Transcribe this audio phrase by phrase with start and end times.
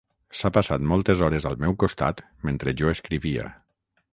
[0.37, 3.47] S'ha passat moltes hores al meu costat mentre jo escrivia.